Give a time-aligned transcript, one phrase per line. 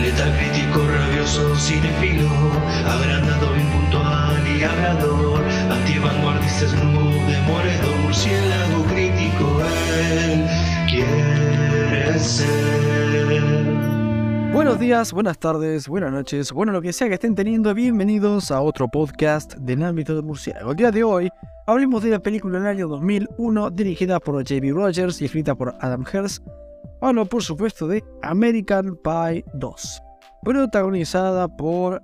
[0.00, 2.28] Letal crítico, rabioso, cinefilo,
[2.86, 9.62] agrandado, impuntual y hablador, antivanguardista, snoop, demoledor, murciélago crítico,
[10.12, 10.46] él
[10.88, 12.74] quiere ser.
[14.52, 18.60] Buenos días, buenas tardes, buenas noches, bueno lo que sea que estén teniendo, bienvenidos a
[18.60, 20.72] otro podcast del ámbito de murciélago.
[20.72, 21.30] El día de hoy
[21.66, 24.72] hablemos de la película del año 2001 dirigida por J.B.
[24.72, 26.44] Rogers y escrita por Adam Hearst.
[27.00, 30.02] Hablo por supuesto de American Pie 2,
[30.42, 32.02] protagonizada por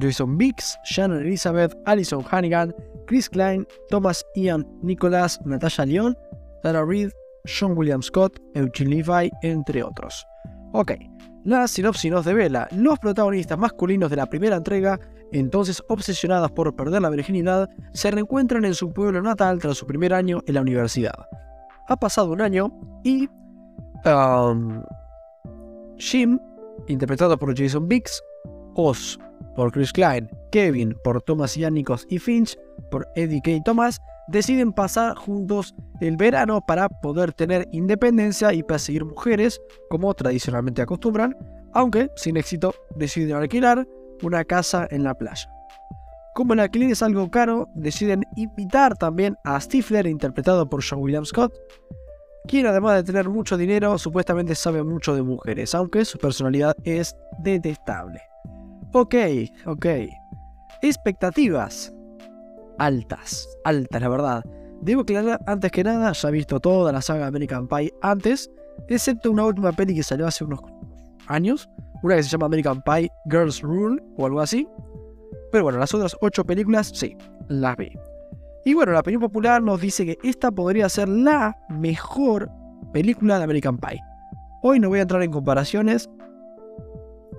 [0.00, 2.74] Jason Biggs, Shannon Elizabeth, Alison Hannigan,
[3.06, 6.16] Chris Klein, Thomas Ian Nicholas, Natasha Lyon,
[6.62, 7.10] Sarah Reed,
[7.44, 10.26] Sean William Scott, Eugene Levi, entre otros.
[10.72, 10.92] Ok,
[11.44, 14.98] la sinopsis nos devela, los protagonistas masculinos de la primera entrega,
[15.32, 20.14] entonces obsesionadas por perder la virginidad, se reencuentran en su pueblo natal tras su primer
[20.14, 21.14] año en la universidad.
[21.88, 22.70] Ha pasado un año
[23.02, 23.28] y...
[24.04, 24.82] um,
[25.96, 26.38] Jim,
[26.88, 28.22] interpretado por Jason Biggs,
[28.74, 29.18] Oz
[29.54, 32.56] por Chris Klein, Kevin por Thomas Yannicos y Finch
[32.90, 33.62] por Eddie K.
[33.64, 40.82] Thomas, deciden pasar juntos el verano para poder tener independencia y perseguir mujeres, como tradicionalmente
[40.82, 41.36] acostumbran,
[41.72, 43.86] aunque sin éxito deciden alquilar
[44.22, 45.48] una casa en la playa.
[46.34, 51.26] Como el alquiler es algo caro, deciden invitar también a Stifler, interpretado por John William
[51.26, 51.52] Scott,
[52.46, 57.14] quien además de tener mucho dinero, supuestamente sabe mucho de mujeres, aunque su personalidad es
[57.38, 58.20] detestable.
[58.92, 59.14] Ok,
[59.66, 59.86] ok.
[60.82, 61.92] Expectativas
[62.78, 64.44] altas, altas la verdad.
[64.80, 68.50] Debo aclarar antes que nada, ya he visto toda la saga American Pie antes,
[68.88, 70.60] excepto una última peli que salió hace unos
[71.28, 71.68] años,
[72.02, 74.66] una que se llama American Pie Girls Rule o algo así.
[75.52, 77.16] Pero bueno, las otras 8 películas sí,
[77.48, 77.92] las vi.
[78.64, 82.48] Y bueno, la opinión popular nos dice que esta podría ser la mejor
[82.92, 84.00] película de American Pie.
[84.62, 86.08] Hoy no voy a entrar en comparaciones,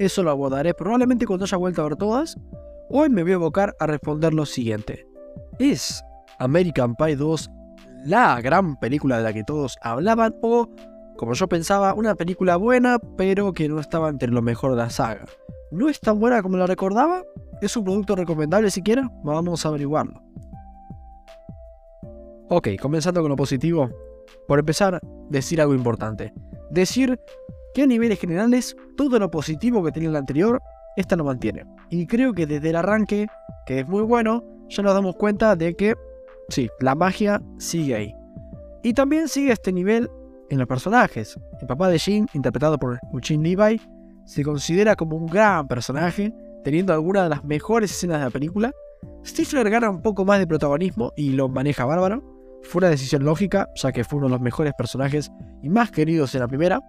[0.00, 2.38] eso lo abordaré probablemente cuando haya vuelto a ver todas.
[2.88, 5.06] Hoy me voy a evocar a responder lo siguiente.
[5.58, 6.02] ¿Es
[6.38, 7.50] American Pie 2
[8.06, 10.70] la gran película de la que todos hablaban o,
[11.18, 14.88] como yo pensaba, una película buena pero que no estaba entre lo mejor de la
[14.88, 15.26] saga?
[15.70, 17.22] ¿No es tan buena como la recordaba?
[17.60, 19.06] ¿Es un producto recomendable siquiera?
[19.22, 20.29] Vamos a averiguarlo.
[22.52, 23.88] Ok, comenzando con lo positivo.
[24.48, 26.32] Por empezar, decir algo importante.
[26.68, 27.16] Decir
[27.74, 30.60] que a niveles generales todo lo positivo que tenía la anterior,
[30.96, 31.64] esta lo mantiene.
[31.90, 33.28] Y creo que desde el arranque,
[33.66, 35.94] que es muy bueno, ya nos damos cuenta de que,
[36.48, 38.14] sí, la magia sigue ahí.
[38.82, 40.10] Y también sigue este nivel
[40.48, 41.38] en los personajes.
[41.60, 43.80] El papá de Jim, interpretado por Eugene Levi,
[44.24, 46.34] se considera como un gran personaje,
[46.64, 48.72] teniendo algunas de las mejores escenas de la película.
[49.24, 52.39] Stifler gana un poco más de protagonismo y lo maneja bárbaro.
[52.62, 55.30] Fue una decisión lógica, ya que fue uno de los mejores personajes
[55.62, 56.80] y más queridos en la primera.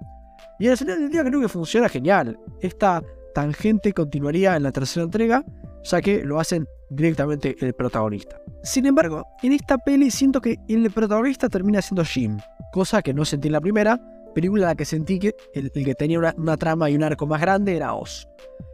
[0.59, 2.37] Y al final del día creo que funciona genial.
[2.61, 3.01] Esta
[3.33, 5.43] tangente continuaría en la tercera entrega,
[5.83, 8.37] ya que lo hacen directamente el protagonista.
[8.63, 12.37] Sin embargo, en esta peli siento que el protagonista termina siendo Jim,
[12.71, 13.99] cosa que no sentí en la primera,
[14.35, 17.25] película en la que sentí que el, que tenía una, una, trama y un arco
[17.25, 18.27] más grande era Oz.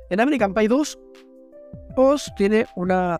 [0.10, 1.00] En American Pie 2,
[1.96, 3.18] Oz tiene una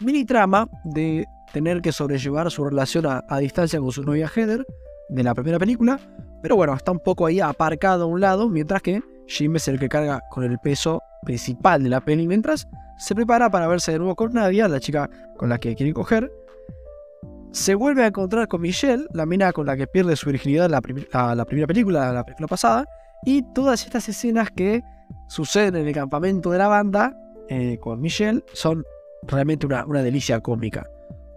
[0.00, 4.66] mini trama de tener que sobrellevar su relación a, distancia con su novia Heather
[5.08, 5.98] de la primera película,
[6.42, 9.78] pero bueno, está un poco ahí aparcado a un lado, mientras que Jim es el
[9.78, 12.66] que carga con el peso principal de la peli, mientras
[12.98, 16.30] se prepara para verse de nuevo con Nadia, la chica con la que quiere coger.
[17.52, 20.72] Se vuelve a encontrar con Michelle, la mina con la que pierde su virginidad en
[20.72, 22.84] la, la primera película, la película pasada.
[23.24, 24.82] Y todas estas escenas que
[25.28, 27.16] suceden en el campamento de la banda
[27.48, 28.84] eh, con Michelle son
[29.22, 30.86] realmente una, una delicia cómica.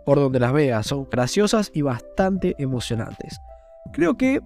[0.05, 3.39] Por donde las veas, son graciosas y bastante emocionantes.
[3.93, 4.41] Creo que,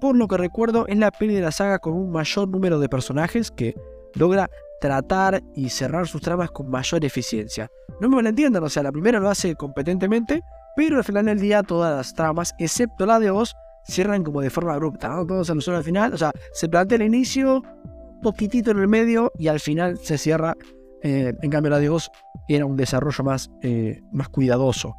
[0.00, 2.88] por lo que recuerdo, es la peli de la saga con un mayor número de
[2.88, 3.74] personajes que
[4.14, 4.48] logra
[4.80, 7.68] tratar y cerrar sus tramas con mayor eficiencia.
[8.00, 10.42] No me malentiendan, o sea, la primera lo hace competentemente,
[10.76, 14.50] pero al final del día todas las tramas, excepto la de Oz, cierran como de
[14.50, 15.26] forma abrupta, ¿no?
[15.26, 17.62] Todo se resuelve al final, o sea, se plantea el inicio,
[18.22, 20.54] poquitito en el medio y al final se cierra.
[21.06, 22.10] Eh, en cambio, la de Oz
[22.48, 24.96] era un desarrollo más, eh, más cuidadoso.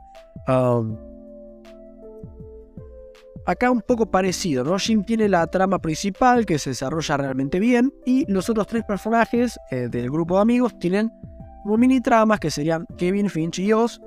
[3.46, 4.80] Acá un poco parecido, ¿no?
[4.80, 9.60] Jim tiene la trama principal que se desarrolla realmente bien y los otros tres personajes
[9.70, 11.12] eh, del grupo de amigos tienen
[11.64, 14.00] como mini tramas que serían Kevin, Finch y Oz.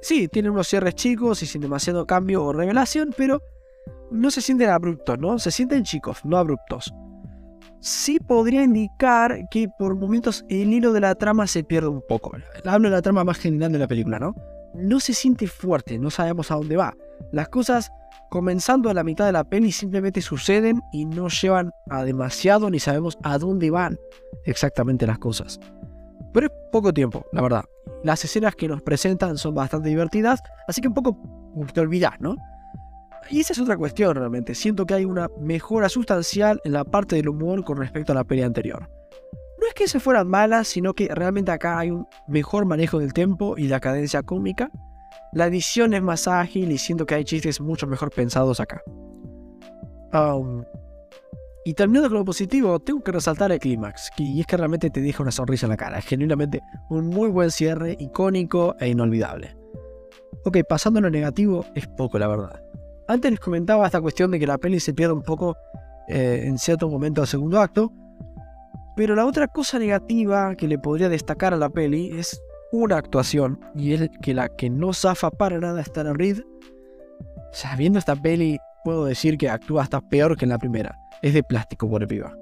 [0.00, 3.42] Sí, tienen unos cierres chicos y sin demasiado cambio o revelación, pero
[4.10, 5.38] no se sienten abruptos, ¿no?
[5.38, 6.94] Se sienten chicos, no abruptos.
[7.84, 12.32] Sí podría indicar que por momentos el hilo de la trama se pierde un poco.
[12.64, 14.34] Hablo de la trama más general de la película, ¿no?
[14.74, 16.96] No se siente fuerte, no sabemos a dónde va.
[17.30, 17.92] Las cosas
[18.30, 22.80] comenzando a la mitad de la peli simplemente suceden y no llevan a demasiado ni
[22.80, 23.98] sabemos a dónde van
[24.46, 25.60] exactamente las cosas.
[26.32, 27.64] Pero es poco tiempo, la verdad.
[28.02, 31.18] Las escenas que nos presentan son bastante divertidas, así que un poco
[31.74, 32.34] te olvidas, ¿no?
[33.30, 34.54] Y esa es otra cuestión realmente.
[34.54, 38.24] Siento que hay una mejora sustancial en la parte del humor con respecto a la
[38.24, 38.88] peli anterior.
[39.60, 43.12] No es que se fueran malas, sino que realmente acá hay un mejor manejo del
[43.12, 44.70] tempo y la cadencia cómica.
[45.32, 48.82] La edición es más ágil y siento que hay chistes mucho mejor pensados acá.
[51.64, 55.00] Y terminando con lo positivo, tengo que resaltar el clímax, y es que realmente te
[55.00, 56.00] deja una sonrisa en la cara.
[56.02, 56.60] Genuinamente
[56.90, 59.56] un muy buen cierre, icónico e inolvidable.
[60.44, 62.63] Ok, pasando a lo negativo, es poco la verdad.
[63.06, 65.56] Antes les comentaba esta cuestión de que la peli se pierde un poco
[66.08, 67.92] eh, en cierto momento del segundo acto.
[68.96, 72.40] Pero la otra cosa negativa que le podría destacar a la peli es
[72.72, 73.60] una actuación.
[73.74, 76.40] Y es que la que no zafa para nada es Tara Reid.
[76.40, 80.96] O sea, viendo esta peli, puedo decir que actúa hasta peor que en la primera.
[81.22, 82.36] Es de plástico por piba.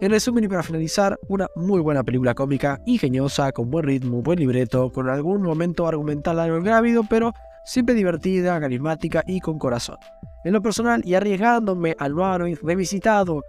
[0.00, 4.40] En resumen y para finalizar, una muy buena película cómica, ingeniosa, con buen ritmo, buen
[4.40, 7.32] libreto, con algún momento argumental algo grávido, pero
[7.64, 9.96] siempre divertida, carismática y con corazón.
[10.44, 13.42] En lo personal, y arriesgándome al nuevo y revisitado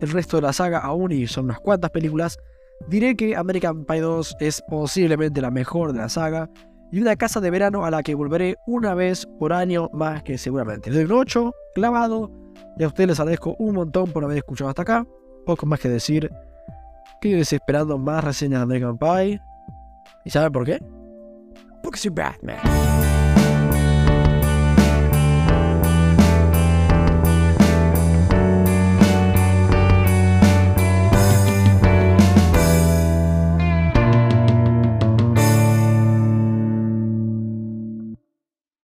[0.00, 2.38] el resto de la saga aún y son unas cuantas películas,
[2.88, 6.48] diré que American Pie 2 es posiblemente la mejor de la saga
[6.90, 10.38] y una casa de verano a la que volveré una vez por año más que
[10.38, 10.90] seguramente.
[10.90, 12.30] Le doy un 8, clavado,
[12.78, 15.06] y a ustedes les agradezco un montón por haber escuchado hasta acá.
[15.44, 16.30] Poco más que decir.
[17.20, 19.40] Que esperando más reseñas de American Pie.
[20.24, 20.80] ¿Y saben por qué?
[21.82, 22.97] Porque soy Batman.